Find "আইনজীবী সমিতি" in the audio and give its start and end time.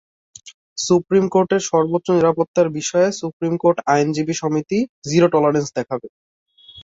3.93-4.77